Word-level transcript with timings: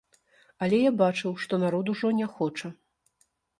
Але 0.67 0.79
я 0.83 0.91
бачыў, 1.01 1.31
што 1.45 1.53
народ 1.65 1.93
ужо 1.95 2.13
не 2.23 2.27
хоча. 2.41 2.67